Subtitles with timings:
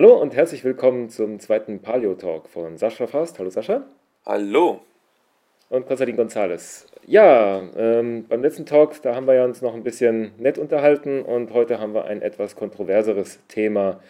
[0.00, 3.38] Hallo und herzlich willkommen zum zweiten Paleo Talk von Sascha Fast.
[3.38, 3.82] Hallo Sascha.
[4.24, 4.80] Hallo.
[5.68, 6.86] Und Konstantin Gonzales.
[7.06, 11.20] Ja, ähm, beim letzten Talk, da haben wir ja uns noch ein bisschen nett unterhalten
[11.20, 14.00] und heute haben wir ein etwas kontroverseres Thema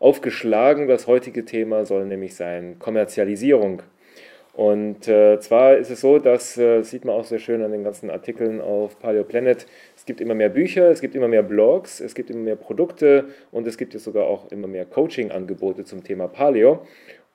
[0.00, 0.86] aufgeschlagen.
[0.86, 3.80] Das heutige Thema soll nämlich sein Kommerzialisierung.
[4.58, 7.84] Und äh, zwar ist es so, das äh, sieht man auch sehr schön an den
[7.84, 9.64] ganzen Artikeln auf Paleo Planet.
[9.96, 13.26] Es gibt immer mehr Bücher, es gibt immer mehr Blogs, es gibt immer mehr Produkte
[13.52, 16.84] und es gibt jetzt sogar auch immer mehr Coaching-Angebote zum Thema Paleo.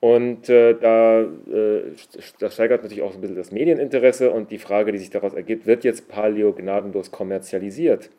[0.00, 1.92] Und äh, da äh,
[2.40, 5.64] das steigert natürlich auch ein bisschen das Medieninteresse und die Frage, die sich daraus ergibt,
[5.64, 8.10] wird jetzt Paleo gnadenlos kommerzialisiert?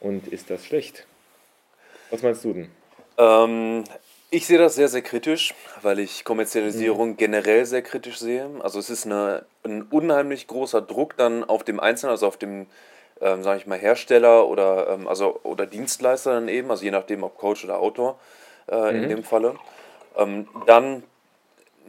[0.00, 1.06] Und ist das schlecht?
[2.10, 2.68] Was meinst du denn?
[3.16, 3.84] Ähm,
[4.30, 7.16] ich sehe das sehr, sehr kritisch, weil ich Kommerzialisierung mhm.
[7.16, 8.48] generell sehr kritisch sehe.
[8.60, 12.66] Also es ist eine, ein unheimlich großer Druck dann auf dem Einzelnen, also auf dem,
[13.20, 17.24] ähm, sage ich mal, Hersteller oder, ähm, also, oder Dienstleister dann eben, also je nachdem,
[17.24, 18.20] ob Coach oder Autor
[18.68, 19.02] äh, mhm.
[19.02, 19.56] in dem Falle.
[20.16, 21.02] Ähm, dann,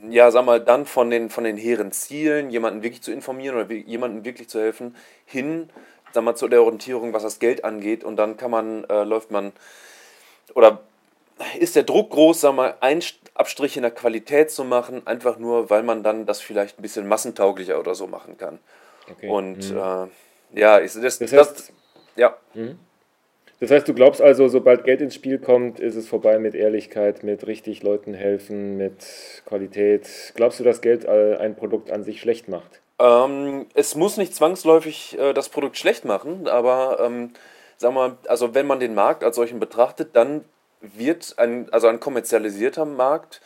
[0.09, 3.71] ja, sag mal, dann von den, von den hehren Zielen, jemanden wirklich zu informieren oder
[3.71, 4.95] jemanden wirklich zu helfen,
[5.27, 5.69] hin,
[6.11, 8.03] sag mal, zu der Orientierung, was das Geld angeht.
[8.03, 9.51] Und dann kann man, äh, läuft man,
[10.55, 10.81] oder
[11.59, 13.03] ist der Druck groß, sag mal, einen
[13.33, 17.07] Abstrich in der Qualität zu machen, einfach nur, weil man dann das vielleicht ein bisschen
[17.07, 18.59] massentauglicher oder so machen kann.
[19.09, 19.29] Okay.
[19.29, 19.77] Und mhm.
[19.77, 21.73] äh, ja, ich, das, das, heißt, das,
[22.15, 22.35] ja.
[22.53, 22.77] Mhm.
[23.59, 27.23] Das heißt, du glaubst also, sobald Geld ins Spiel kommt, ist es vorbei mit Ehrlichkeit,
[27.23, 29.05] mit richtig Leuten helfen, mit
[29.45, 30.33] Qualität.
[30.35, 32.81] Glaubst du, dass Geld äh, ein Produkt an sich schlecht macht?
[32.97, 37.33] Ähm, es muss nicht zwangsläufig äh, das Produkt schlecht machen, aber ähm,
[37.77, 40.43] sag mal, also wenn man den Markt als solchen betrachtet, dann
[40.81, 43.41] wird ein, also ein kommerzialisierter Markt,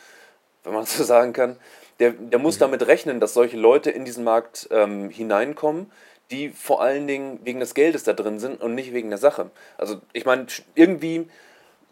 [0.64, 1.56] wenn man so sagen kann,
[2.00, 2.60] der, der muss mhm.
[2.60, 5.90] damit rechnen, dass solche Leute in diesen Markt ähm, hineinkommen,
[6.30, 9.50] die vor allen Dingen wegen des Geldes da drin sind und nicht wegen der Sache.
[9.78, 11.28] Also ich meine, irgendwie,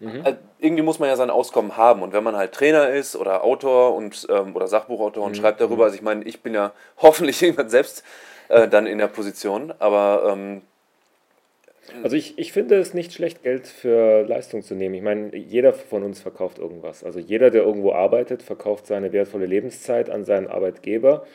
[0.01, 0.25] mhm.
[0.25, 2.03] äh, irgendwie muss man ja sein Auskommen haben.
[2.03, 5.37] Und wenn man halt Trainer ist oder Autor und, ähm, oder Sachbuchautor und mhm.
[5.37, 5.83] schreibt darüber, mhm.
[5.83, 8.03] also ich meine, ich bin ja hoffentlich irgendwann selbst
[8.49, 10.63] äh, dann in der Position, aber ähm,
[12.03, 14.95] also ich, ich finde es nicht schlecht, Geld für Leistung zu nehmen.
[14.95, 17.05] Ich meine, jeder von uns verkauft irgendwas.
[17.05, 21.27] Also jeder, der irgendwo arbeitet, verkauft seine wertvolle Lebenszeit an seinen Arbeitgeber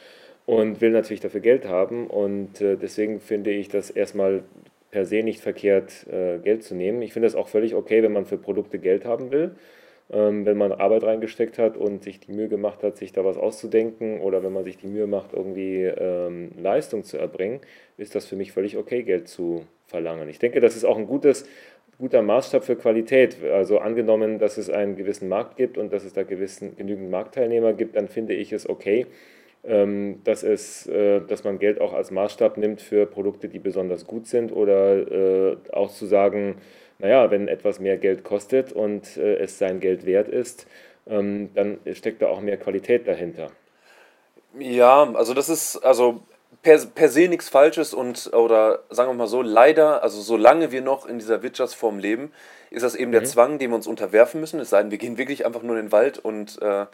[0.45, 2.07] und will natürlich dafür Geld haben.
[2.07, 4.43] Und äh, deswegen finde ich das erstmal
[4.91, 7.01] per se nicht verkehrt, äh, Geld zu nehmen.
[7.01, 9.51] Ich finde es auch völlig okay, wenn man für Produkte Geld haben will.
[10.11, 13.37] Ähm, wenn man Arbeit reingesteckt hat und sich die Mühe gemacht hat, sich da was
[13.37, 17.59] auszudenken oder wenn man sich die Mühe macht, irgendwie ähm, Leistung zu erbringen,
[17.97, 20.29] ist das für mich völlig okay, Geld zu verlangen.
[20.29, 21.45] Ich denke, das ist auch ein gutes,
[21.97, 23.38] guter Maßstab für Qualität.
[23.44, 27.73] Also angenommen, dass es einen gewissen Markt gibt und dass es da gewissen, genügend Marktteilnehmer
[27.73, 29.05] gibt, dann finde ich es okay,
[29.63, 34.07] ähm, dass, es, äh, dass man Geld auch als Maßstab nimmt für Produkte, die besonders
[34.07, 36.55] gut sind oder äh, auch zu sagen,
[36.99, 40.67] naja, wenn etwas mehr Geld kostet und äh, es sein Geld wert ist,
[41.07, 43.47] ähm, dann steckt da auch mehr Qualität dahinter.
[44.57, 46.22] Ja, also das ist, also
[46.61, 50.81] per, per se nichts Falsches und, oder sagen wir mal so, leider, also solange wir
[50.81, 52.31] noch in dieser Wirtschaftsform leben,
[52.71, 53.13] ist das eben mhm.
[53.13, 54.59] der Zwang, dem wir uns unterwerfen müssen.
[54.59, 56.85] Es sei denn, wir gehen wirklich einfach nur in den Wald und äh,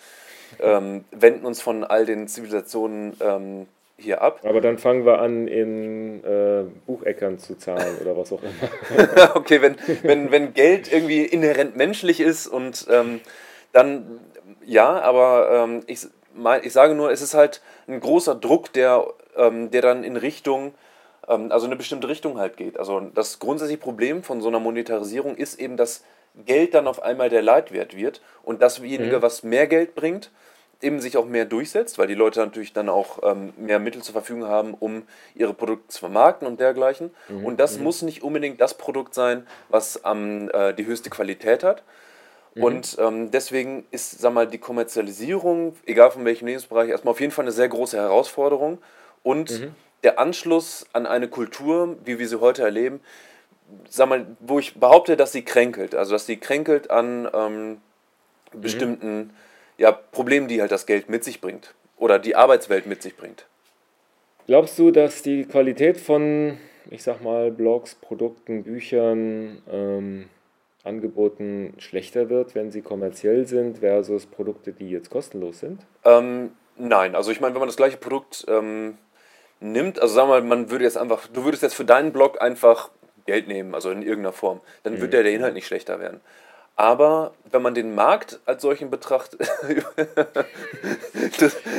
[0.60, 3.68] ähm, wenden uns von all den Zivilisationen ähm,
[3.98, 4.42] hier ab.
[4.44, 9.36] Aber dann fangen wir an, in äh, Bucheckern zu zahlen oder was auch immer.
[9.36, 13.22] okay, wenn, wenn, wenn Geld irgendwie inhärent menschlich ist und ähm,
[13.72, 14.20] dann
[14.66, 19.06] ja, aber ähm, ich, mein, ich sage nur, es ist halt ein großer Druck, der
[19.38, 20.74] ähm, der dann in Richtung,
[21.28, 22.78] ähm, also eine bestimmte Richtung halt geht.
[22.78, 26.04] Also das grundsätzliche Problem von so einer Monetarisierung ist eben, dass
[26.46, 29.22] Geld dann auf einmal der Leitwert wird und dasjenige, mhm.
[29.22, 30.32] was mehr Geld bringt,
[30.82, 34.14] eben sich auch mehr durchsetzt, weil die Leute natürlich dann auch ähm, mehr Mittel zur
[34.14, 35.04] Verfügung haben, um
[35.34, 37.12] ihre Produkte zu vermarkten und dergleichen.
[37.30, 37.46] Mhm.
[37.46, 37.84] Und das mhm.
[37.84, 41.84] muss nicht unbedingt das Produkt sein, was ähm, äh, die höchste Qualität hat.
[42.56, 42.64] Mhm.
[42.64, 47.32] Und ähm, deswegen ist, sag mal, die Kommerzialisierung, egal von welchem Lebensbereich, erstmal auf jeden
[47.32, 48.80] Fall eine sehr große Herausforderung
[49.26, 49.76] und mhm.
[50.04, 53.02] der Anschluss an eine Kultur, wie wir sie heute erleben,
[53.90, 55.96] sag mal, wo ich behaupte, dass sie kränkelt.
[55.96, 58.62] Also dass sie kränkelt an ähm, mhm.
[58.62, 59.30] bestimmten mhm.
[59.78, 63.48] ja, Problemen, die halt das Geld mit sich bringt oder die Arbeitswelt mit sich bringt.
[64.46, 66.60] Glaubst du, dass die Qualität von,
[66.92, 70.30] ich sag mal, Blogs, Produkten, Büchern, ähm,
[70.84, 75.82] Angeboten schlechter wird, wenn sie kommerziell sind, versus Produkte, die jetzt kostenlos sind?
[76.04, 79.00] Ähm, nein, also ich meine, wenn man das gleiche Produkt ähm,
[79.60, 82.42] nimmt, also sagen wir mal, man würde jetzt einfach, du würdest jetzt für deinen Blog
[82.42, 82.90] einfach
[83.26, 85.02] Geld nehmen, also in irgendeiner Form, dann mhm.
[85.02, 86.22] würde der Inhalt nicht schlechter werden.
[86.78, 89.40] Aber wenn man den Markt als solchen betrachtet.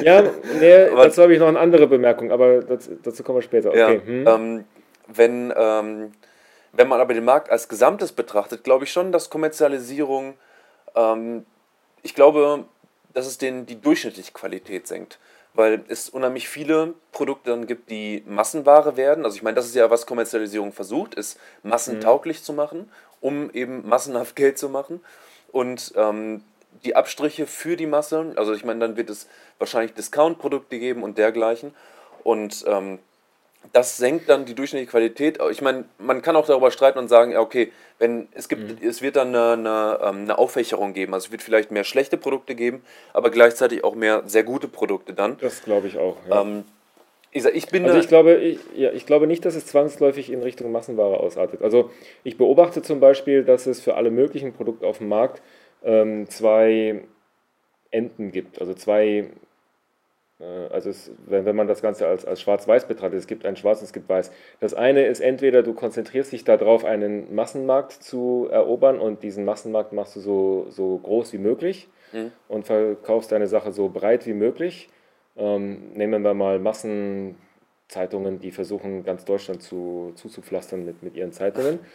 [0.03, 0.23] ja,
[0.59, 3.69] nee, dazu habe ich noch eine andere Bemerkung, aber das, dazu kommen wir später.
[3.69, 3.79] Okay.
[3.79, 4.27] Ja, hm.
[4.27, 4.65] ähm,
[5.07, 6.13] wenn, ähm,
[6.73, 10.35] wenn man aber den Markt als Gesamtes betrachtet, glaube ich schon, dass Kommerzialisierung
[10.97, 11.45] ähm,
[12.03, 12.65] ich glaube,
[13.13, 15.19] dass es den, die durchschnittliche Qualität senkt.
[15.57, 19.25] Weil es unheimlich viele Produkte dann gibt, die Massenware werden.
[19.25, 22.45] Also ich meine, das ist ja, was Kommerzialisierung versucht, ist massentauglich mhm.
[22.45, 25.01] zu machen, um eben massenhaft Geld zu machen.
[25.51, 26.43] Und ähm,
[26.85, 31.19] die Abstriche für die Masse, also ich meine, dann wird es wahrscheinlich Discount-Produkte geben und
[31.19, 31.75] dergleichen.
[32.23, 32.99] Und ähm,
[33.73, 35.39] das senkt dann die durchschnittliche Qualität.
[35.51, 38.89] Ich meine, man kann auch darüber streiten und sagen, okay, wenn es gibt, mhm.
[38.89, 41.15] es wird dann eine, eine, ähm, eine, Aufwächerung geben.
[41.15, 42.83] Also es wird vielleicht mehr schlechte Produkte geben,
[43.13, 45.39] aber gleichzeitig auch mehr sehr gute Produkte dann.
[45.41, 46.17] Das glaube ich auch.
[46.29, 46.43] Ja.
[46.43, 46.65] Ähm,
[47.31, 50.31] ich, sag, ich bin also ich glaube, ich, ja, ich glaube nicht, dass es zwangsläufig
[50.31, 51.63] in Richtung Massenware ausartet.
[51.63, 51.91] Also
[52.25, 55.43] ich beobachte zum Beispiel, dass es für alle möglichen Produkte auf dem Markt
[55.85, 57.03] ähm, zwei
[57.91, 59.31] Enden gibt, also zwei
[60.45, 63.81] also es, wenn, wenn man das Ganze als, als schwarz-weiß betrachtet, es gibt ein schwarz
[63.81, 64.31] und es gibt weiß.
[64.61, 69.93] Das eine ist entweder du konzentrierst dich darauf, einen Massenmarkt zu erobern und diesen Massenmarkt
[69.93, 72.33] machst du so, so groß wie möglich mhm.
[72.49, 74.91] und verkaufst deine Sache so breit wie möglich.
[75.39, 81.75] Ähm, nehmen wir mal Massenzeitungen, die versuchen, ganz Deutschland zu, zuzupflastern mit, mit ihren Zeitungen.
[81.75, 81.87] Ähm,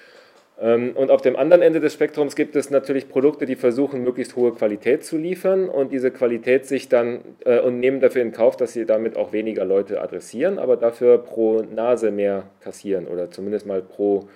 [0.61, 4.53] und auf dem anderen Ende des Spektrums gibt es natürlich Produkte, die versuchen, möglichst hohe
[4.53, 8.73] Qualität zu liefern und diese Qualität sich dann äh, und nehmen dafür in Kauf, dass
[8.73, 13.81] sie damit auch weniger Leute adressieren, aber dafür pro Nase mehr kassieren oder zumindest mal
[13.81, 14.27] pro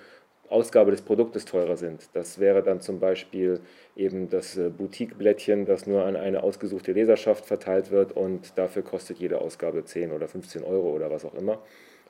[0.48, 2.08] Ausgabe des Produktes teurer sind.
[2.14, 3.60] Das wäre dann zum Beispiel
[3.94, 9.18] eben das äh, Boutique-Blättchen, das nur an eine ausgesuchte Leserschaft verteilt wird und dafür kostet
[9.18, 11.60] jede Ausgabe 10 oder 15 Euro oder was auch immer.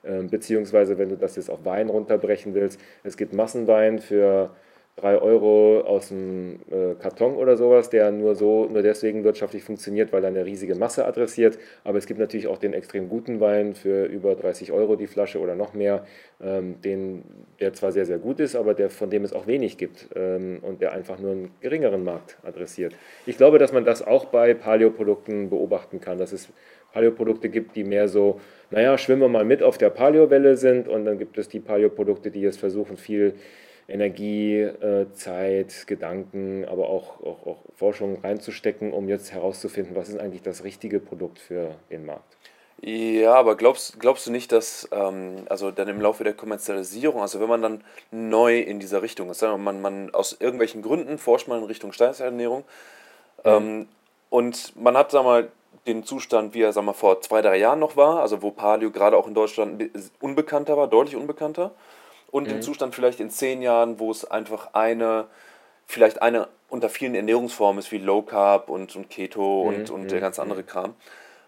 [0.07, 4.51] Ähm, beziehungsweise, wenn du das jetzt auf Wein runterbrechen willst, es gibt Massenwein für
[4.97, 10.11] 3 Euro aus dem äh, Karton oder sowas, der nur so, nur deswegen wirtschaftlich funktioniert,
[10.11, 11.59] weil er eine riesige Masse adressiert.
[11.85, 15.39] Aber es gibt natürlich auch den extrem guten Wein für über 30 Euro die Flasche
[15.39, 16.07] oder noch mehr,
[16.43, 17.25] ähm, den,
[17.61, 20.61] der zwar sehr, sehr gut ist, aber der, von dem es auch wenig gibt ähm,
[20.63, 22.95] und der einfach nur einen geringeren Markt adressiert.
[23.27, 26.49] Ich glaube, dass man das auch bei Paleo-Produkten beobachten kann, dass es
[26.95, 28.41] Paleo-Produkte gibt, die mehr so
[28.71, 32.31] naja, schwimmen wir mal mit auf der Paleo-Welle sind und dann gibt es die Paleo-Produkte,
[32.31, 33.35] die jetzt versuchen, viel
[33.89, 40.19] Energie, äh, Zeit, Gedanken, aber auch, auch, auch Forschung reinzustecken, um jetzt herauszufinden, was ist
[40.19, 42.37] eigentlich das richtige Produkt für den Markt.
[42.83, 47.41] Ja, aber glaubst, glaubst du nicht, dass ähm, also dann im Laufe der Kommerzialisierung, also
[47.41, 51.61] wenn man dann neu in dieser Richtung ist, man, man aus irgendwelchen Gründen forscht man
[51.61, 52.65] in Richtung Steinzeiternährung
[53.45, 53.51] mhm.
[53.51, 53.89] ähm,
[54.29, 55.49] und man hat, sag mal,
[55.87, 58.91] den Zustand, wie er sag mal, vor zwei, drei Jahren noch war, also wo Paleo
[58.91, 59.85] gerade auch in Deutschland
[60.21, 61.71] unbekannter war, deutlich unbekannter.
[62.31, 62.49] Und mhm.
[62.49, 65.27] den Zustand vielleicht in zehn Jahren, wo es einfach eine,
[65.87, 69.69] vielleicht eine unter vielen Ernährungsformen ist, wie Low Carb und, und Keto mhm.
[69.69, 70.23] und, und der mhm.
[70.23, 70.67] ganz andere mhm.
[70.67, 70.95] Kram.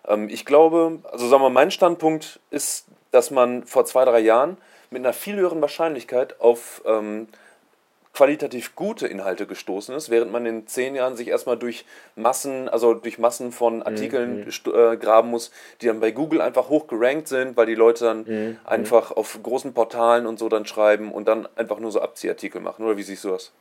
[0.06, 4.56] Ähm, ich glaube, also sagen wir, mein Standpunkt ist, dass man vor zwei, drei Jahren
[4.90, 7.28] mit einer viel höheren Wahrscheinlichkeit auf ähm,
[8.18, 11.84] qualitativ gute Inhalte gestoßen ist, während man in zehn Jahren sich erstmal durch
[12.16, 14.72] Massen, also durch Massen von mhm, Artikeln mhm.
[14.74, 18.24] äh, graben muss, die dann bei Google einfach hoch gerankt sind, weil die Leute dann
[18.24, 18.34] mhm.
[18.34, 18.56] mhm.
[18.64, 22.84] einfach auf großen Portalen und so dann schreiben und dann einfach nur so Abziehartikel machen.
[22.84, 23.52] Oder wie siehst du das?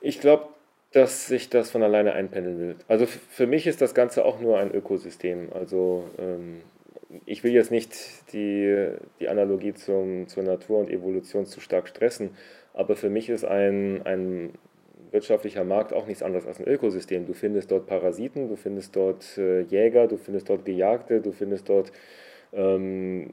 [0.00, 0.48] Ich glaube,
[0.90, 2.84] dass sich das von alleine einpendeln wird.
[2.88, 5.48] Also für mich ist das Ganze auch nur ein Ökosystem.
[5.54, 6.62] Also ähm,
[7.26, 7.94] ich will jetzt nicht
[8.32, 12.30] die, die Analogie zum, zur Natur und Evolution zu stark stressen,
[12.74, 14.52] aber für mich ist ein, ein
[15.10, 17.26] wirtschaftlicher Markt auch nichts anderes als ein Ökosystem.
[17.26, 21.68] Du findest dort Parasiten, du findest dort äh, Jäger, du findest dort Gejagte, du findest
[21.68, 21.92] dort
[22.52, 23.30] ähm,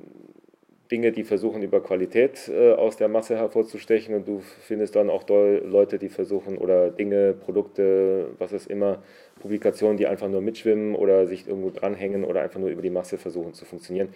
[0.92, 5.28] Dinge, die versuchen, über Qualität äh, aus der Masse hervorzustechen und du findest dann auch
[5.28, 9.04] Leute, die versuchen, oder Dinge, Produkte, was es immer,
[9.40, 13.18] Publikationen, die einfach nur mitschwimmen oder sich irgendwo dranhängen oder einfach nur über die Masse
[13.18, 14.10] versuchen zu funktionieren.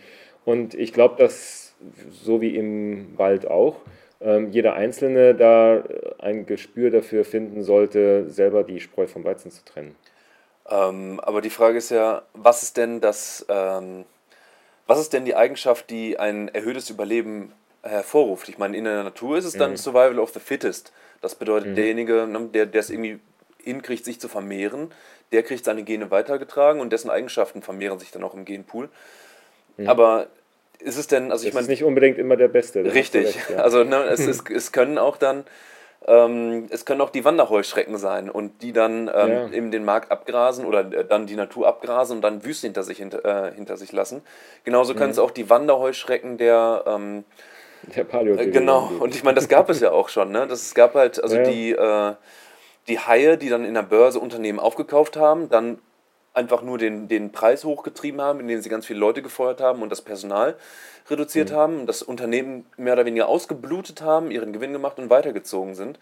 [0.45, 1.75] Und ich glaube, dass
[2.09, 3.77] so wie im Wald auch,
[4.21, 5.83] ähm, jeder Einzelne da äh,
[6.19, 9.95] ein Gespür dafür finden sollte, selber die Spreu vom Weizen zu trennen.
[10.69, 14.05] Ähm, aber die Frage ist ja, was ist denn das, ähm,
[14.91, 18.49] was ist denn die Eigenschaft, die ein erhöhtes Überleben hervorruft?
[18.49, 19.77] Ich meine, in der Natur ist es dann mhm.
[19.77, 20.91] Survival of the Fittest.
[21.21, 21.75] Das bedeutet, mhm.
[21.75, 23.19] derjenige, ne, der es irgendwie
[23.63, 24.91] hinkriegt, sich zu vermehren,
[25.31, 28.89] der kriegt seine Gene weitergetragen und dessen Eigenschaften vermehren sich dann auch im Genpool.
[29.77, 29.87] Mhm.
[29.87, 30.27] Aber
[30.79, 31.63] ist es denn, also ich meine.
[31.63, 32.83] ist nicht unbedingt immer der Beste.
[32.83, 33.27] Richtig.
[33.27, 33.59] Recht, ja.
[33.59, 35.45] Also ne, es, ist, es können auch dann,
[36.07, 39.49] ähm, es können auch die Wanderheuschrecken sein und die dann ähm, ja.
[39.49, 42.97] eben den Markt abgrasen oder äh, dann die Natur abgrasen und dann Wüste hinter sich,
[42.97, 44.21] hinter, äh, hinter sich lassen.
[44.63, 45.11] Genauso können mhm.
[45.11, 46.83] es auch die Wanderheuschrecken der.
[46.87, 47.23] Ähm,
[47.95, 48.35] der Paleo.
[48.35, 50.31] Äh, genau, und ich meine, das gab es ja auch schon.
[50.31, 50.47] Ne?
[50.47, 51.43] Das, es gab halt, also ja.
[51.43, 51.71] die.
[51.71, 52.13] Äh,
[52.87, 55.77] die Haie, die dann in der Börse Unternehmen aufgekauft haben, dann
[56.33, 59.89] einfach nur den, den Preis hochgetrieben haben, indem sie ganz viele Leute gefeuert haben und
[59.89, 60.55] das Personal
[61.09, 61.55] reduziert mhm.
[61.55, 65.99] haben, das Unternehmen mehr oder weniger ausgeblutet haben, ihren Gewinn gemacht und weitergezogen sind.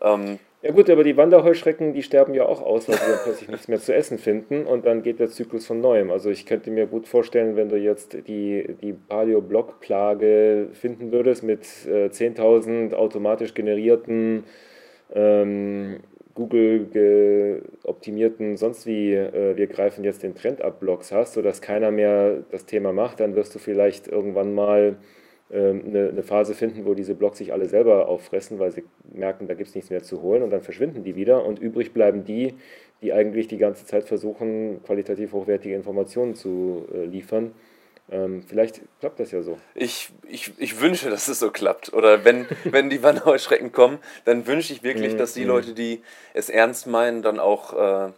[0.00, 3.48] Ähm, ja gut, aber die Wanderheuschrecken, die sterben ja auch aus, weil sie dann plötzlich
[3.48, 6.10] nichts mehr zu essen finden und dann geht der Zyklus von neuem.
[6.10, 11.62] Also ich könnte mir gut vorstellen, wenn du jetzt die, die Paleo-Block-Plage finden würdest mit
[11.86, 14.44] äh, 10.000 automatisch generierten
[15.14, 16.00] ähm,
[16.38, 21.90] Google optimierten, sonst wie, äh, wir greifen jetzt den Trend ab Blogs hast, sodass keiner
[21.90, 24.96] mehr das Thema macht, dann wirst du vielleicht irgendwann mal
[25.50, 29.48] ähm, eine, eine, Phase finden, wo diese Blogs sich alle selber auffressen, weil sie merken,
[29.48, 32.24] da gibt es nichts mehr zu holen und dann verschwinden die wieder und übrig bleiben
[32.24, 32.54] die,
[33.02, 37.52] die eigentlich die ganze Zeit versuchen, qualitativ hochwertige Informationen zu äh, liefern.
[38.10, 39.58] Ähm, vielleicht klappt das ja so.
[39.74, 41.92] Ich, ich, ich wünsche, dass es so klappt.
[41.92, 45.48] Oder wenn, wenn die Wanderheuschrecken kommen, dann wünsche ich wirklich, dass die mhm.
[45.48, 46.02] Leute, die
[46.34, 48.12] es ernst meinen, dann auch äh,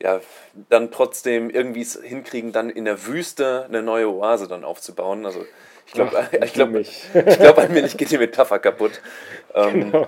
[0.00, 0.20] ja,
[0.68, 5.24] dann trotzdem irgendwie es hinkriegen, dann in der Wüste eine neue Oase dann aufzubauen.
[5.24, 5.44] Also
[5.86, 9.00] ich glaube, ich glaube, ich glaube, an mir nicht geht die Metapher kaputt.
[9.54, 10.06] Ähm, genau.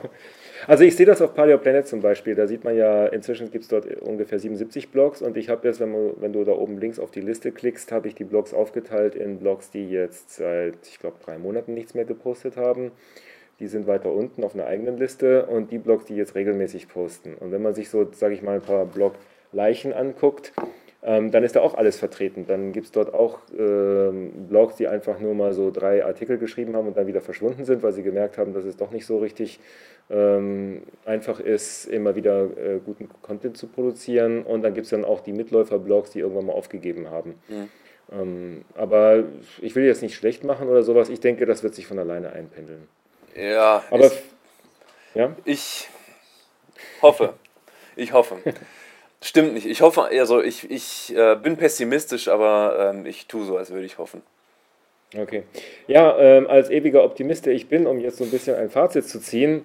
[0.67, 2.35] Also ich sehe das auf Paleo Planet zum Beispiel.
[2.35, 5.81] Da sieht man ja, inzwischen gibt es dort ungefähr 77 Blogs und ich habe jetzt,
[5.81, 8.53] wenn du, wenn du da oben links auf die Liste klickst, habe ich die Blogs
[8.53, 12.91] aufgeteilt in Blogs, die jetzt seit, ich glaube, drei Monaten nichts mehr gepostet haben.
[13.61, 17.35] Die sind weiter unten auf einer eigenen Liste und die Blogs, die jetzt regelmäßig posten.
[17.35, 20.53] Und wenn man sich so, sage ich mal, ein paar Blog-Leichen anguckt,
[21.03, 22.47] ähm, dann ist da auch alles vertreten.
[22.47, 26.75] Dann gibt es dort auch ähm, Blogs, die einfach nur mal so drei Artikel geschrieben
[26.77, 29.19] haben und dann wieder verschwunden sind, weil sie gemerkt haben, dass es doch nicht so
[29.19, 29.61] richtig
[30.11, 34.43] ähm, einfach ist, immer wieder äh, guten Content zu produzieren.
[34.43, 37.35] Und dann gibt es dann auch die Mitläufer-Blogs, die irgendwann mal aufgegeben haben.
[37.49, 37.69] Mhm.
[38.11, 39.25] Ähm, aber
[39.61, 41.11] ich will jetzt nicht schlecht machen oder sowas.
[41.11, 42.89] Ich denke, das wird sich von alleine einpendeln.
[43.37, 44.11] Ja, aber
[45.15, 45.37] ja?
[45.45, 45.89] ich
[47.03, 47.35] hoffe.
[47.97, 48.37] Ich hoffe.
[49.21, 49.67] Stimmt nicht.
[49.67, 53.85] Ich hoffe, also ich, ich äh, bin pessimistisch, aber ähm, ich tue so, als würde
[53.85, 54.23] ich hoffen.
[55.17, 55.43] Okay.
[55.87, 59.09] Ja, ähm, als ewiger Optimist, der ich bin, um jetzt so ein bisschen ein Fazit
[59.09, 59.65] zu ziehen,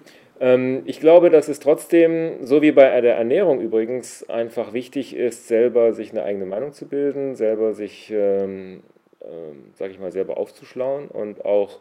[0.84, 5.92] ich glaube, dass es trotzdem, so wie bei der Ernährung übrigens, einfach wichtig ist, selber
[5.92, 8.82] sich eine eigene Meinung zu bilden, selber sich, ähm,
[9.22, 11.78] ähm, sag ich mal, selber aufzuschlauen und auch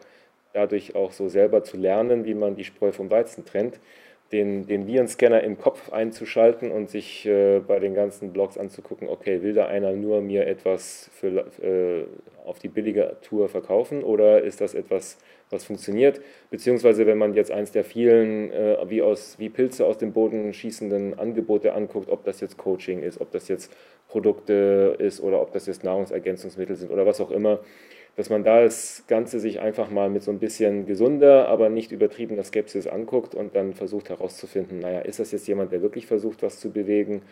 [0.54, 3.80] dadurch auch so selber zu lernen, wie man die Spreu vom Weizen trennt
[4.34, 9.44] den, den Virenscanner im Kopf einzuschalten und sich äh, bei den ganzen Blogs anzugucken, okay,
[9.44, 12.06] will da einer nur mir etwas für, äh,
[12.44, 15.18] auf die billige Tour verkaufen oder ist das etwas,
[15.54, 16.20] was funktioniert?
[16.50, 20.54] Beziehungsweise wenn man jetzt eins der vielen äh, wie, aus, wie Pilze aus dem Boden
[20.54, 23.72] schießenden Angebote anguckt, ob das jetzt Coaching ist, ob das jetzt
[24.10, 27.60] Produkte ist oder ob das jetzt Nahrungsergänzungsmittel sind oder was auch immer,
[28.16, 31.92] dass man da das Ganze sich einfach mal mit so ein bisschen gesunder, aber nicht
[31.92, 36.44] übertriebener Skepsis anguckt und dann versucht herauszufinden, naja, ist das jetzt jemand, der wirklich versucht,
[36.44, 37.24] was zu bewegen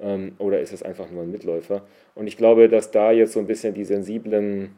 [0.00, 1.82] ähm, oder ist das einfach nur ein Mitläufer?
[2.14, 4.74] Und ich glaube, dass da jetzt so ein bisschen die sensiblen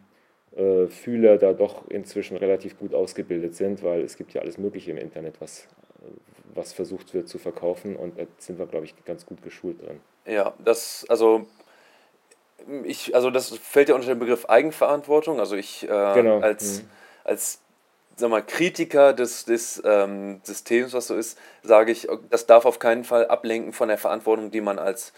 [0.88, 4.98] Fühler da doch inzwischen relativ gut ausgebildet sind, weil es gibt ja alles Mögliche im
[4.98, 5.66] Internet, was,
[6.54, 10.00] was versucht wird zu verkaufen und da sind wir, glaube ich, ganz gut geschult drin.
[10.26, 11.46] Ja, das, also
[12.84, 15.40] ich, also das fällt ja unter den Begriff Eigenverantwortung.
[15.40, 16.40] Also ich äh, genau.
[16.40, 16.88] als, mhm.
[17.24, 17.60] als
[18.16, 22.78] sag mal, Kritiker des, des ähm, Systems, was so ist, sage ich, das darf auf
[22.78, 25.12] keinen Fall ablenken von der Verantwortung, die man als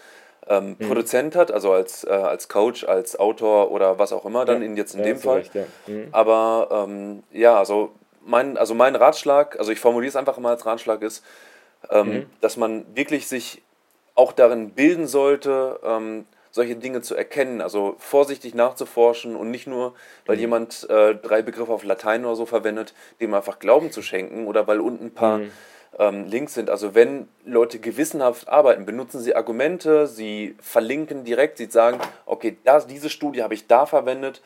[0.49, 0.87] ähm, mhm.
[0.87, 4.67] Produzent hat, also als, äh, als Coach, als Autor oder was auch immer, dann ja.
[4.67, 5.39] in, jetzt in ja, dem Fall.
[5.39, 5.65] Recht, ja.
[5.87, 6.07] Mhm.
[6.11, 7.91] Aber ähm, ja, also
[8.25, 11.23] mein, also mein Ratschlag, also ich formuliere es einfach mal als Ratschlag ist,
[11.89, 12.25] ähm, mhm.
[12.41, 13.61] dass man wirklich sich
[14.15, 19.93] auch darin bilden sollte, ähm, solche Dinge zu erkennen, also vorsichtig nachzuforschen und nicht nur,
[20.25, 20.41] weil mhm.
[20.41, 24.67] jemand äh, drei Begriffe auf Latein oder so verwendet, dem einfach Glauben zu schenken oder
[24.67, 25.51] weil unten ein paar mhm.
[25.99, 26.69] Links sind.
[26.69, 32.87] Also wenn Leute gewissenhaft arbeiten, benutzen sie Argumente, sie verlinken direkt, sie sagen, okay, das,
[32.87, 34.41] diese Studie habe ich da verwendet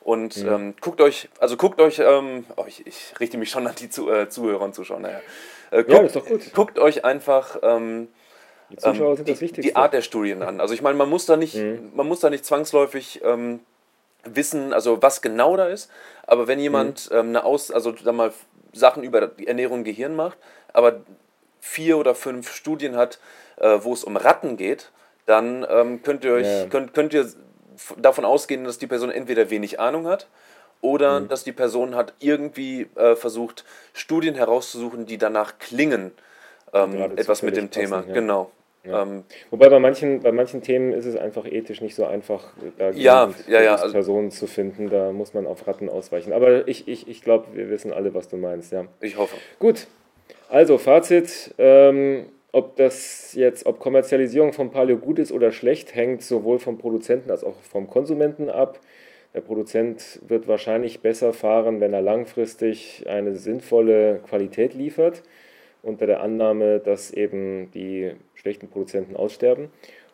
[0.00, 0.48] und mhm.
[0.48, 3.88] ähm, guckt euch, also guckt euch, ähm, oh, ich, ich, richte mich schon an die
[3.88, 5.20] zu, äh, Zuhörer und Zuschauer, naja.
[5.70, 6.52] Äh, guckt, ja, ist doch gut.
[6.52, 8.08] guckt euch einfach ähm,
[8.70, 9.60] die ähm, Wichtigste.
[9.62, 10.60] Die Art der Studien an.
[10.60, 11.92] Also ich meine, man muss da nicht, mhm.
[11.94, 13.60] man muss da nicht zwangsläufig ähm,
[14.24, 15.90] wissen, also was genau da ist.
[16.26, 17.16] Aber wenn jemand mhm.
[17.16, 18.32] ähm, eine Aus, also da mal
[18.74, 20.38] Sachen über die Ernährung im Gehirn macht,
[20.72, 21.00] aber
[21.60, 23.18] vier oder fünf Studien hat,
[23.56, 24.90] äh, wo es um Ratten geht,
[25.26, 26.66] dann ähm, könnt ihr euch ja.
[26.66, 27.26] könnt, könnt ihr
[27.96, 30.28] davon ausgehen, dass die Person entweder wenig Ahnung hat
[30.80, 31.28] oder mhm.
[31.28, 33.64] dass die Person hat irgendwie äh, versucht,
[33.94, 36.12] Studien herauszusuchen, die danach klingen
[36.74, 37.96] ähm, etwas mit dem Thema.
[37.96, 38.14] Passen, ja.
[38.14, 38.50] Genau.
[38.86, 39.02] Ja.
[39.02, 42.90] Ähm, Wobei bei manchen, bei manchen Themen ist es einfach ethisch nicht so einfach, da
[42.90, 43.76] ja, ja, ja.
[43.76, 44.90] Also Personen zu finden.
[44.90, 46.32] Da muss man auf Ratten ausweichen.
[46.32, 48.72] Aber ich, ich, ich glaube, wir wissen alle, was du meinst.
[48.72, 48.86] Ja.
[49.00, 49.36] Ich hoffe.
[49.58, 49.86] Gut.
[50.48, 51.54] Also Fazit.
[51.58, 56.78] Ähm, ob das jetzt, ob Kommerzialisierung von Paleo gut ist oder schlecht, hängt sowohl vom
[56.78, 58.78] Produzenten als auch vom Konsumenten ab.
[59.34, 65.24] Der Produzent wird wahrscheinlich besser fahren, wenn er langfristig eine sinnvolle Qualität liefert
[65.84, 69.70] unter der Annahme, dass eben die schlechten Produzenten aussterben.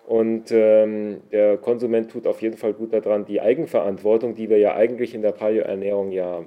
[0.06, 4.74] Und ähm, der Konsument tut auf jeden Fall gut daran, die Eigenverantwortung, die wir ja
[4.74, 6.44] eigentlich in der Paleo-Ernährung ja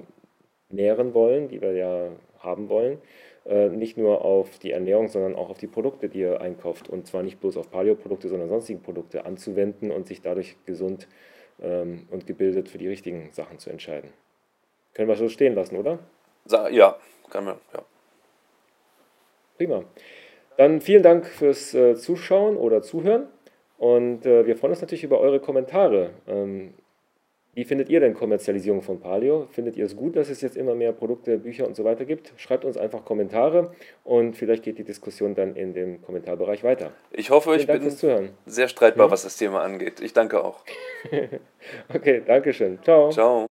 [0.68, 2.08] nähren wollen, die wir ja
[2.40, 2.98] haben wollen,
[3.46, 6.90] äh, nicht nur auf die Ernährung, sondern auch auf die Produkte, die ihr einkauft.
[6.90, 11.08] Und zwar nicht bloß auf Paleo-Produkte, sondern sonstige Produkte anzuwenden und sich dadurch gesund
[11.62, 14.10] ähm, und gebildet für die richtigen Sachen zu entscheiden.
[14.92, 15.98] Können wir so stehen lassen, oder?
[16.70, 16.96] Ja,
[17.30, 17.82] kann man, ja.
[19.64, 19.84] Prima.
[20.58, 23.28] Dann vielen Dank fürs äh, Zuschauen oder Zuhören.
[23.78, 26.10] Und äh, wir freuen uns natürlich über eure Kommentare.
[26.28, 26.74] Ähm,
[27.54, 29.46] wie findet ihr denn Kommerzialisierung von Paleo?
[29.52, 32.32] Findet ihr es gut, dass es jetzt immer mehr Produkte, Bücher und so weiter gibt?
[32.36, 36.92] Schreibt uns einfach Kommentare und vielleicht geht die Diskussion dann in dem Kommentarbereich weiter.
[37.10, 39.12] Ich hoffe, Vielen ich Dank bin sehr streitbar, hm?
[39.12, 40.00] was das Thema angeht.
[40.00, 40.64] Ich danke auch.
[41.94, 42.78] okay, danke schön.
[42.82, 43.10] Ciao.
[43.10, 43.46] Ciao.